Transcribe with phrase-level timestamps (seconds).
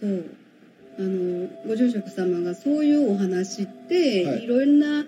[0.00, 0.24] そう。
[0.98, 4.44] あのご住職様がそういうお話って、はい。
[4.44, 5.04] い、ろんな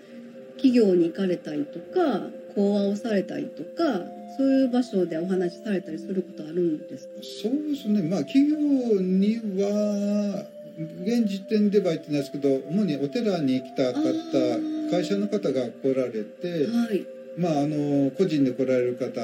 [0.57, 2.21] 企業に行かれたりとか
[2.55, 4.03] 講話をされたりとか
[4.37, 7.13] そういう場所でお話しされたりすることあるんですか？
[7.23, 8.57] そうですね、まあ、企業
[9.01, 10.47] には
[11.05, 14.03] 現時点では言ってないですけど主にお寺に来た方
[14.91, 17.07] 会社の方が来られて、はい
[17.39, 19.23] まあ、あの個人で来られる方とか、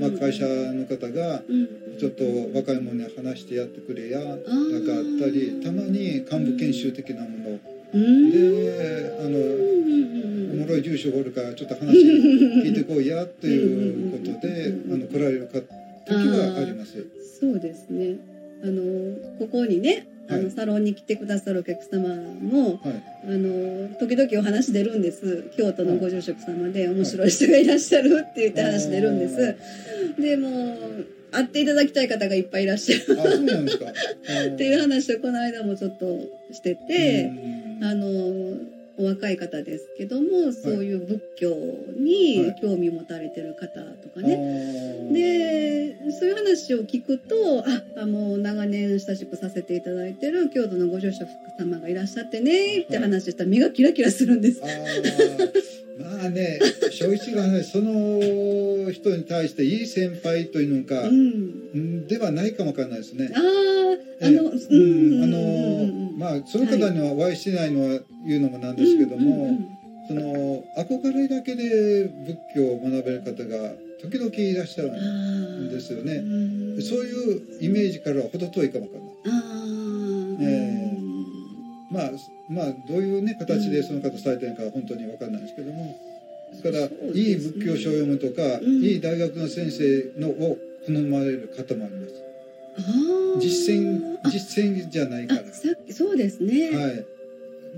[0.00, 1.68] まあ、会社の方がうん
[1.98, 2.24] ちょっと
[2.56, 7.60] 若い者に話してやってくれやなんかあーったりたまに幹部研修的なもの。
[7.92, 8.30] うん。
[8.30, 9.38] であの
[10.52, 15.60] おもろい住所がおるからちょっと話聞いてこいやっていうことでうんあの来られるか
[16.06, 17.04] 時はあります。
[17.40, 18.16] そうですね。
[18.62, 20.50] あのここにねあの、はい。
[20.50, 22.08] サロンに来てくださるお客様
[22.40, 23.02] もはい。
[23.24, 25.50] あの時々お話出るんです。
[25.56, 29.56] 京都のご住職様で面白い人がいらっしゃるって言って話出るんです、
[30.20, 33.04] でもう会っていただきたい方がいっぱいいらっしゃる。
[34.54, 36.20] っていう話をこの間もちょっと
[36.52, 37.30] してて、
[37.82, 38.56] あの
[38.98, 41.54] お若い方ですけどもそういう仏教
[41.96, 47.64] に興味を持たれてる方とかね、ねでそういう話を聞くと
[47.96, 54.60] ああもう長年親しくさせていただいてる京都のご住職様がいらっしゃってねって話したら目がキラキラするんです。
[55.98, 56.58] まあね
[56.90, 63.30] 正一がねその人に対していい先輩というのか、うん、うんではないかもわからないですね。
[63.34, 63.68] ああ
[64.20, 69.58] あの、あのまあその方にはお会いしてないのは言うのもなんですけども、
[70.08, 76.14] その憧れだけで仏教を学べる方が時々いらっしゃるうんんですよね。
[76.14, 76.82] うん。
[76.82, 79.14] そういうイメージからは程遠いかもわからない。
[79.26, 80.42] あー。
[80.42, 80.98] ええ。
[81.92, 82.10] まあ
[82.48, 85.96] まあどういうね形でその方されてるのかは本当にわかんないですけども。
[86.62, 88.82] だから、そうですねいい仏教書を読むとか、うん。
[88.82, 92.14] いい大学の先生のを好まれる方もあります。
[93.38, 94.30] 実践あ。
[94.30, 95.42] 実践じゃないから。
[95.92, 96.70] そうですね。
[96.70, 97.04] はい。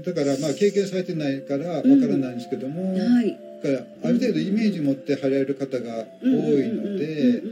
[0.05, 3.37] だからまあ経験されてないからわからないんですけども、はい。
[3.63, 7.43] だからある程度イメージ持って入られる方が多いので、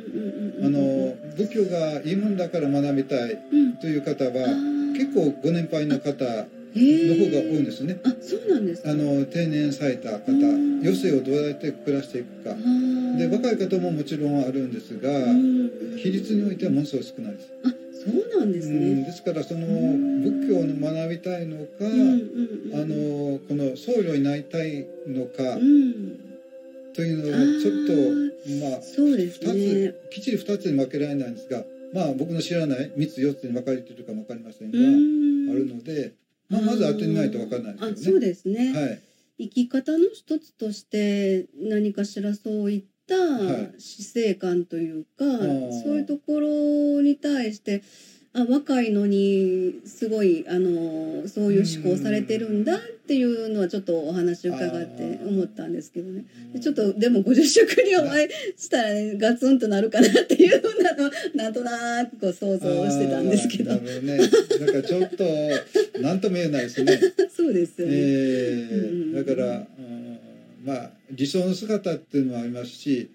[0.63, 4.31] あの仏教がいいもんだから学びたいうんという方は
[4.97, 6.25] 結結構ご年配の方
[6.79, 8.01] のの方が多いんですね。
[8.05, 10.81] あそうなんですかあの定年された方、うん。
[10.81, 12.55] 余生をどうやって暮らしていくか。
[13.19, 15.11] で若い方ももちろんあるんですが、
[15.97, 17.53] 比率においてはものすごい少ないです。
[17.65, 20.23] あそうなんですうん、ねですからそのん。
[20.23, 21.87] 仏教の学びたいのか、あ
[22.87, 26.21] のこの僧侶になりたいのかうん。
[26.95, 27.93] というのはちょっと
[28.71, 31.63] まあそうです二ねつきっちり2つに分けられないんですが
[31.93, 35.51] まあ僕の知らない3つ4つに分かれているかも分かりませんが、うん。
[35.51, 36.13] あるので、
[36.49, 38.13] まあ、まず会ってみないと分からないあですよね。
[38.13, 39.01] そうですね、はい。
[39.41, 43.81] 生き方の一つとして何かしらそういったはい。
[43.81, 45.83] 死生観というか、ー。
[45.83, 47.83] そういうところに対して
[48.39, 64.19] あ若いのにすごいあのそういう思考されてるんだっていうのはちょっとお話伺って思ったんですけどねでちょっとでもご住職にお会いしたら、ね、ガツンとなるかなっていうふうなのなんとなくこう想像してたんですけどなるね。
[64.19, 65.25] なんかちょっと
[66.01, 67.01] 何とも言えないですね。
[67.35, 67.95] そうですよね。
[67.95, 68.77] えう
[69.09, 70.19] んー、だから、うん
[70.65, 73.11] まあ理想の姿っていうのもありますし、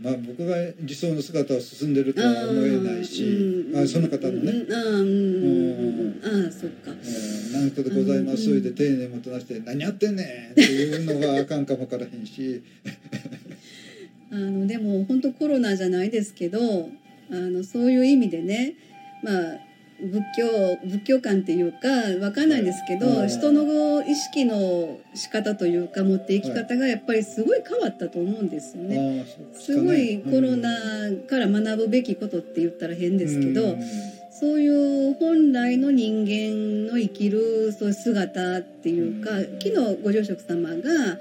[0.00, 3.82] まあ僕が理想の姿を進んでるとは思えないし、うん。
[3.82, 6.44] あその方のね、うん、あーうん。
[6.44, 6.90] ああそっか。
[6.90, 12.62] えーなんとでございます、それで丁寧にもとなして何やってんねんっていうのがあかんかもわからへんし、
[14.32, 16.90] あのでも本当コロナじゃないですけど
[17.30, 18.74] あのそういう意味でね
[19.22, 19.60] まあ
[20.00, 21.88] 仏教仏教観っていうか
[22.20, 23.28] わかんないんですけど、はい。
[23.28, 28.96] 人の意識の仕方というか持っていき方がやっぱりすごい変わったと思うんですよあね。
[28.96, 30.68] ーそうですごいコロナ
[31.28, 33.82] から学ぶべきことって言ったら変ですけど、うん。
[34.32, 34.68] そうい
[35.10, 39.44] う本来の人間の生きるそういう姿っていうか、うん。
[39.62, 41.18] 昨日ご住職様が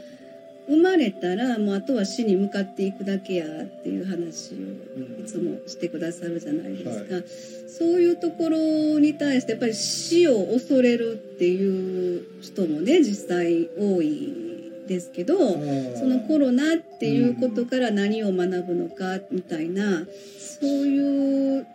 [0.67, 3.49] 生まれたらもうあとは死に向かっていくだけやっ
[3.83, 7.27] ていう話をいつもしてくださるじゃないですか、
[7.67, 14.53] そういうところに対してやっぱり死を恐れるっていう人もね実際多い
[14.87, 20.05] ですけど、そのコロナっていうことから何を学ぶのかみたいな、
[20.37, 21.67] そういう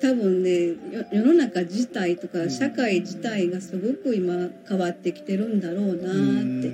[0.00, 0.76] 多分ねよ
[1.12, 5.94] 世の中自体とかうん社会自体がすごく今変わってきてるんだろうなっ
[6.62, 6.70] て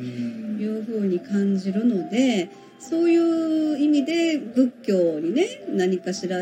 [0.56, 6.36] いうふうに感じるのでそういう意味で仏教にね何かしら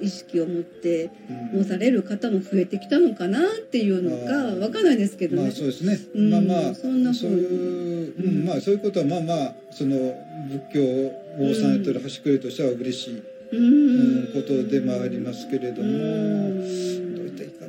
[0.00, 1.10] 意識を持って
[1.52, 1.58] うん。
[1.60, 5.42] 持たれる方も増えてきたのかなっていうのあかーわかんないですけどね。
[5.42, 5.52] まあ。
[5.52, 5.98] そうですね。
[6.14, 9.96] うんまあまあそんなそういう、うん、まあそういうことはまあまあその
[10.50, 13.22] 仏教をされてる端くれとしては嬉しい
[13.52, 14.24] ううん。
[14.24, 17.14] んことでもありますけれども、うん。
[17.16, 17.66] どう言ったらいいか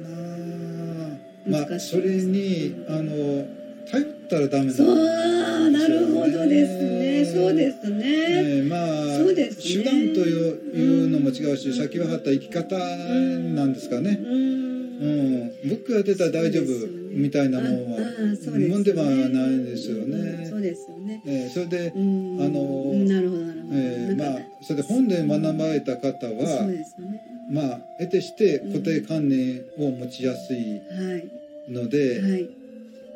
[1.58, 1.68] な。
[1.68, 3.48] まあそれにあの
[3.92, 7.26] 頼ったらダメなんですそうよねなるほどですね。
[7.26, 8.06] そうですね。
[8.06, 15.44] ええまあそうですね手段というのも違うし先は張った生き方なんですかね、ううん。
[15.46, 16.66] ん、僕が出たら大丈夫
[17.12, 18.68] みたいなもんはああそうですね。
[18.68, 20.18] もんではないですよね。
[20.18, 21.22] うんそうですよね。
[21.26, 22.38] ええそれで、うん。
[22.42, 23.74] あのうんなるほどなるほど。
[23.76, 27.22] ええなんかまあそれで本で学ばれた方そうはですよね。
[27.50, 30.82] まあ得てして固定観念を持ちやすい。
[31.70, 32.50] ので、はい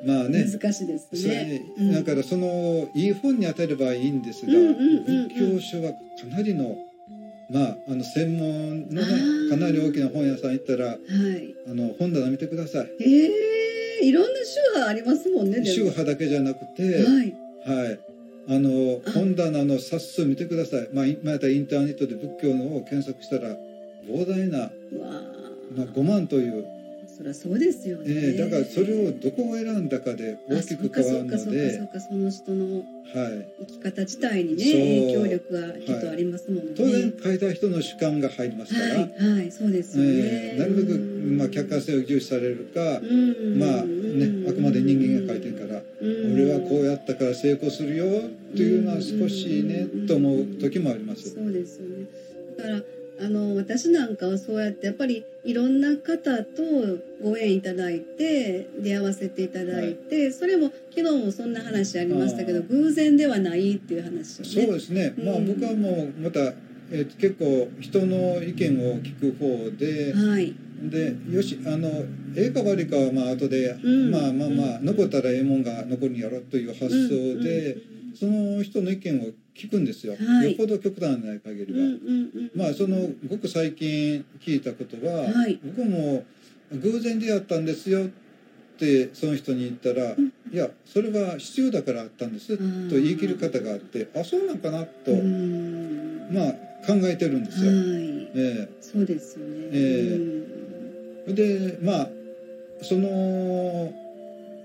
[0.05, 0.45] まあね。
[0.45, 1.61] 難しいですね。
[1.77, 1.93] うん。
[1.93, 5.97] だからそのいい本に当たればいいんですが、うん仏教書はか
[6.29, 6.77] なりの
[7.49, 9.01] まああの専門の
[9.49, 10.99] かなり大きな本屋さん行ったらはい。
[11.67, 12.91] あの本棚見てください。
[12.99, 13.25] え
[14.01, 14.39] えいろんな
[14.73, 17.35] 種がありますもんね宗派だけじゃなくて、はい。
[17.65, 17.99] はい。
[18.49, 19.11] あのあ。
[19.11, 20.89] 本棚の冊数見てください。
[20.93, 23.55] まあ今やったらインターネットで仏教のを検索したら
[24.05, 24.69] 膨大な、
[25.75, 26.65] まあ、5万という、
[27.15, 28.05] そりゃそうですよね。
[28.07, 32.75] えーだからそれをどこを選んだかで大きく変わるのあそうかそうかそうで、かそうかその人の
[33.13, 33.47] はい。
[33.59, 43.59] 生き方自体にねそう影響力がきっとありますもんね、当然書いた人の主観が入りますから、はいはいそうですよね、えーなるべく、まあ、客観性を重視されるか、うん。
[43.59, 46.33] まあね、あくまで人間が書いてるから、うん。
[46.33, 51.29] 俺はこうやったから成功するよっていうのは少しね、と思う時もあります。
[51.33, 52.05] そうですよね。
[52.57, 52.81] だから
[53.23, 56.61] あの私なんかはそうやってやっぱりいろんな方と
[57.21, 64.49] ご縁いただいて出会わせていただいて、それも昨日もそんな話ありましたけどあ偶然ではないっていう話をね。
[64.49, 66.39] そうですね、まあうん僕はもうまた、
[66.91, 70.53] えー結構人の意見を聞く方で、はい。
[70.81, 71.87] でよしあの
[72.35, 74.11] ええか悪いかはまあ後で、うん。
[74.11, 77.77] まあまあまあ残ったらええもんが残るんやろという発想で、
[78.15, 80.49] その人の意見を聞くんですよ、はい。
[80.49, 81.79] よっぽど極端でない限りは。
[81.79, 81.95] うんうん
[82.35, 85.59] うんまあそのごく最近聞いたことは、はい。
[85.63, 86.25] 僕も
[86.71, 88.09] 偶然出会ったんですよっ
[88.77, 90.33] てその人に言ったら、ん。
[90.51, 96.29] いやそれは必要だからあったんですとー言い切る方があってあそうなんかなと、うん。
[96.31, 96.53] まあ
[96.85, 97.71] 考えてるんですよ。
[97.71, 98.31] はい。
[98.35, 100.19] えそうですよね、え
[101.27, 101.33] え。
[101.33, 102.09] でまあ
[102.81, 103.93] その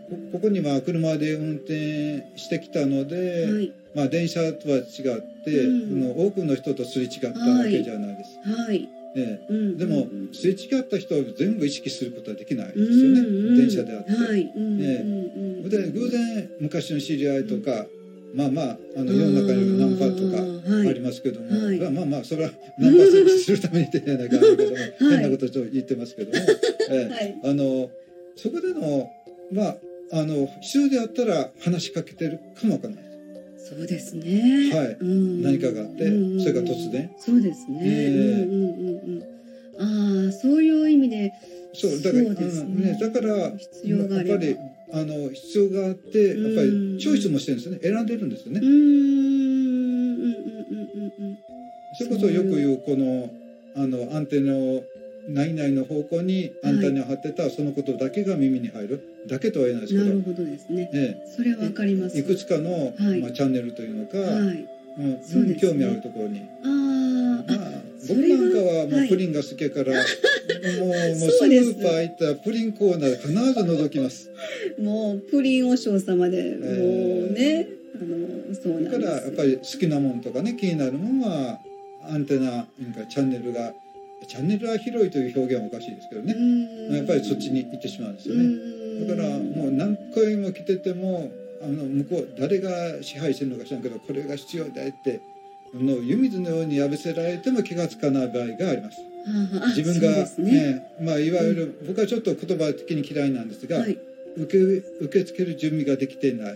[0.08, 4.84] こここには車で運転してきたので、うんはいまあ、電車とは違っ
[5.44, 6.12] て、うん。
[6.12, 8.38] その多くの人とすれ違ったわけじゃないです。
[8.42, 9.52] はい、ええ。
[9.52, 9.78] うん。
[9.78, 10.28] でもうん。
[10.32, 13.48] すれ違った人を全部意識することはできないですよね、うん。
[13.48, 13.56] うん。
[13.56, 14.12] 電車であって。
[14.12, 14.82] はい、うん。
[14.82, 15.64] えうん。
[15.64, 15.68] うん。
[15.68, 17.86] で偶然昔の知り合いとか、
[18.34, 21.78] まあまああの世の中にはナンパとかありますけども、はい。
[21.78, 26.36] まあまあそれはナンパするために言ってんじゃないかなけども、 変なことを言ってますけども、
[26.90, 27.08] ええ。
[27.12, 27.38] はい。
[27.42, 27.90] あの
[28.36, 29.10] そこでの
[29.50, 29.76] まあ
[30.10, 33.07] あの必要であったら話しかけてるかもわかんない。
[33.68, 34.70] そうですね。
[34.74, 37.10] はいうん何かがあってうんうんそれが突然。
[37.18, 37.80] そうですね。
[37.82, 39.22] ええうんうんうん
[39.78, 40.26] うん。
[40.26, 41.32] ああ、そういう意味で。
[41.74, 44.56] そうだからねうんねだから必要があやっぱり
[44.90, 48.70] あの必要があってやっぱうんりチョイスもしてるんですよね選んでるんですよねうーん。
[48.70, 51.38] うんうんうんうんうん
[51.98, 53.30] それこそよく言うこの
[53.76, 54.82] あのアンテナを
[55.28, 60.90] 何々の方向にアンテナを張ってたそのことだけが耳に入るだけとは言えないですけど、なるほどですね。
[60.94, 62.16] えそれはわかります。
[62.16, 64.66] え、いくつかの、はいまあ、チャンネルというのか、はい。
[64.98, 66.40] うん興味あるところに。
[66.64, 74.30] ああ、僕なんかはもはいうプリンが好きやから、 もうもうスーパー行ったらプリンコーナー必ず覗きます。
[74.80, 78.98] もうプリンお嬢様で、もうえね、あのそうなんですよ。
[78.98, 81.60] だからやっぱり好きなもんとかね気になるものは
[82.02, 83.74] アンテナなんかチャンネルが
[84.26, 88.44] チャンネルは広いという表現はおかしいですけどね、うんやっぱりそっちに行ってしまうんですよね。
[88.44, 91.30] うんだからもう何回も来てても
[91.62, 95.20] あの向こう誰が支配してるのか知らんけどこれが必要だよって
[95.72, 99.00] あの湯水のように浴びせられても気がつかない場合があります。
[99.76, 100.26] 自分が、ね。
[100.38, 103.98] ええまあ、いわゆる、僕はちょっと言葉的に嫌いなんですが、はい
[104.38, 106.54] 受け受け付ける準備ができていない。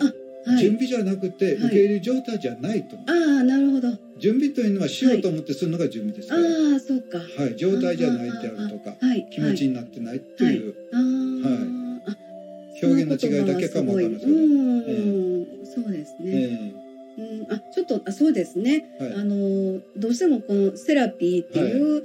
[0.59, 1.55] 準備じゃなくてはい。
[1.55, 3.01] 受け入れる状態じゃないと、あ
[3.41, 3.89] あなるほど。
[4.19, 7.19] 準備というのはしようと思ってするのが準備ですから、はいああそうか。
[7.57, 9.29] 状態じゃないであるとかはい。
[9.31, 10.97] 気持ちになってないという、あ
[12.09, 12.17] あ、あ
[12.83, 14.97] 表現の違いだけかもわかりませんその言葉はすごい。
[14.97, 16.31] うん、そうですね。
[16.31, 16.73] え
[17.19, 18.85] うん、あちょっとあそうですね。
[19.01, 19.15] えはい。
[19.15, 22.05] あのどうしてもこのセラピーっていう、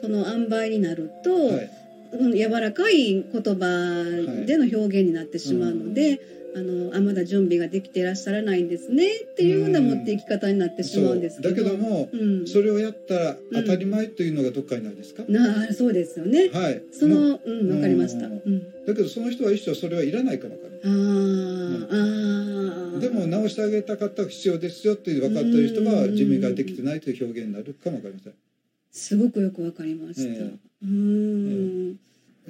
[0.00, 1.64] その塩梅になると、はい。
[1.64, 4.04] うん柔らかい言葉
[4.46, 6.20] での表現になってしまうので、
[6.56, 11.54] あのあまだ準備ができていらっしゃらないんですねっていうような持っていき方になってしまうんですけど。
[11.54, 11.64] そう。
[11.64, 16.48] だけども、うん、それをやったら当たり前というのがどっかにないですか、なあそうですよね。
[16.48, 16.82] はい。
[16.90, 18.26] そのうんわかりました。
[18.26, 18.54] ううん。
[18.56, 23.00] ん、だけどその人は一生それはいらないかもわかるあー、あー。
[23.00, 28.32] でも直してあげたかったら必要ですよって分かっている人は準備ができてないという表現になるかもわかりません
[28.92, 30.22] すごくよくわかりました。
[30.22, 31.98] えうーん。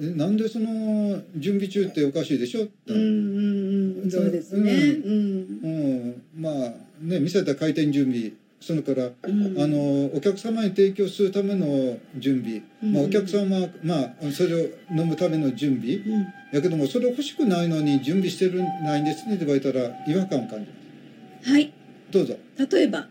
[0.01, 2.63] えなんでその準備中っておかしいでしょ？
[2.63, 4.11] って、うんうんうん。
[4.11, 4.71] そうですね。
[4.71, 5.59] うん。
[5.61, 8.31] うんまあね見せた開店準備
[8.61, 14.67] それからうんあのお客様に提供するための準備、うんまあ、お客様は、まあ、それを
[14.97, 16.27] 飲むための準備うん。
[16.53, 20.73] やけどもそれ欲しくないのに準備してるないんですねって言われたら違和感を感じま
[21.43, 21.71] すはい。
[22.11, 22.37] どうぞ
[22.71, 23.07] 例えば、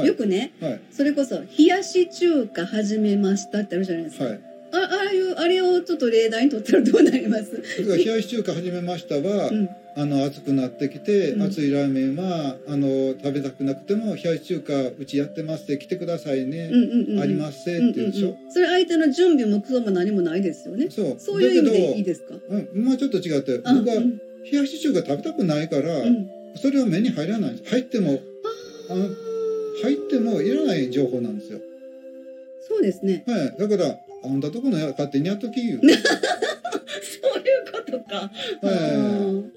[0.00, 4.24] はいよくね、はいそれこそ冷やし中華始めましたってあるじゃないですか。
[4.24, 4.40] はい
[4.70, 7.46] あああいうあれをちょっと例題にとったらどうなります？
[7.46, 9.68] それから冷やし中華始めましたは、うん。
[9.96, 17.20] あの熱くなってきて、うん熱いラーメンはあの食べたくなくても冷やし中華うちやってますって来てくださいね、うんうんうん。
[17.20, 20.90] ありますせうんって言うでしょ、うんうんそれ相手の準備もクソも何もないですよね。
[20.90, 22.34] そうそういう意味でいいだですか？
[22.34, 26.30] けど、うん、もうちょっと違ってあ僕はうん冷やし中華食べたくないから、うん。
[26.56, 28.20] それは目に入らない入っても
[28.90, 29.08] あの
[29.82, 31.60] 入ってもいらない情報なんですよ
[32.68, 33.24] そうですね。
[33.26, 36.02] はいだからあんたとこのや勝手にやっとき言う そういう
[37.72, 38.30] ことか。
[38.60, 39.52] はいうん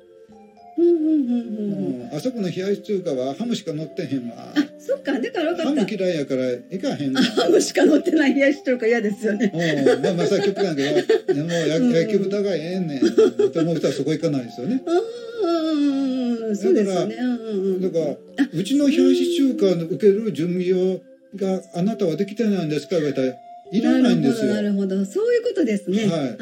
[0.77, 2.05] うんうんうんうん。
[2.05, 5.17] うんあそこの冷やし中華はハムしか乗ってへんわあ、そっか。
[5.19, 5.87] だからハム。
[5.89, 9.51] 嫌いやからいかへんハムしか乗ってない冷やし中華嫌ですよね。
[9.53, 9.57] う
[9.99, 16.20] んまあまあさ極端やけどでもやうんうん野球豚がええねんって思う人はそこ行かないですよねうん
[16.51, 17.15] うんそうですよね。
[17.15, 21.01] だからうちの冷やし中華の受ける準備を
[21.35, 23.27] があなたはできてないんですか言われたら
[23.71, 25.05] いらないんですよなるほど。
[25.05, 26.05] そういうことですね。
[26.05, 26.35] はいあ、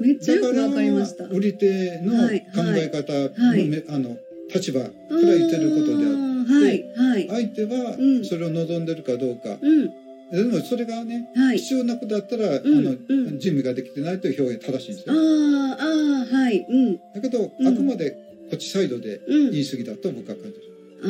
[0.00, 1.24] めっちゃよくわかりました。
[1.24, 4.16] 売り手の考はいえ方の,、はいあの
[4.52, 7.26] 立場から言ってることでああーはい、はい。
[7.28, 9.88] 相手はうんそれを望んでるかどうか、うん、
[10.30, 11.58] でもそれがねはい。
[11.58, 16.66] 必要なことだったら、うんあのうん準備ができてないという表現正しいんですあよあ、ああ、はい。
[16.68, 18.14] うん、だけど、うんあくまで
[18.54, 19.50] こっちサイドでうん。
[19.50, 20.60] 言い過ぎだと僕は感じ
[21.02, 21.08] あ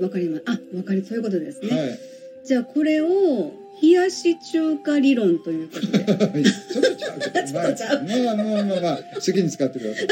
[0.00, 0.42] あ、わかります。
[0.46, 1.80] あ、わかり、そういうことでする、ね。
[1.80, 1.98] はい
[2.44, 5.98] じゃあ、これを、冷やし中華理論ということで。
[6.02, 10.06] ちょっとちゃうけどまあまあまあまあ、まあ、好きに使ってください、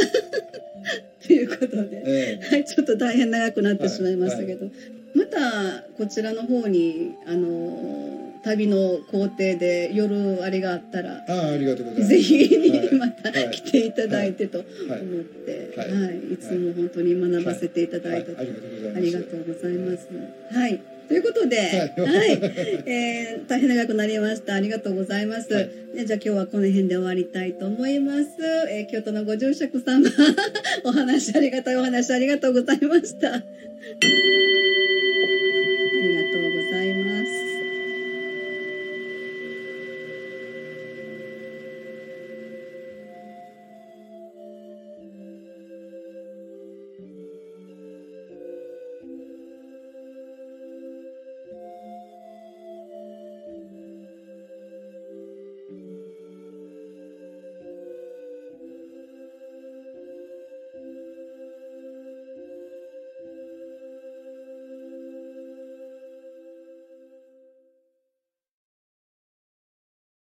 [1.26, 2.02] ということで。
[2.06, 4.70] えはい、ちょっと大変長くなってしまいましたけど、
[5.14, 12.08] またこちらの方にあの旅の工程で夜あれがあったらえああありがとうございます。
[12.08, 13.50] ぜひはいまたはい。
[13.50, 15.00] 来ていただいてと思はい。
[15.00, 16.16] って、ははい。
[16.18, 18.96] いい、いつも本当に学ばせていただいて、はい、ありがとうございます。
[18.96, 20.08] ありがとうございます。
[20.58, 20.80] はい。
[21.08, 22.34] ということで、ははい。
[22.34, 22.38] い、
[22.86, 24.54] えー大変長くなりました。
[24.54, 25.52] ありがとうございます。
[25.52, 25.70] はい。
[25.94, 28.28] ねじゃあ今日はこの辺で終わりたいと思います。
[28.70, 30.08] えー京都のご住職様、
[30.84, 33.42] お話ありがたいお話ありがとうございました。